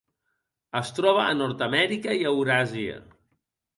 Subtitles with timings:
[0.79, 2.97] Es troba a Nord-amèrica i Euràsia.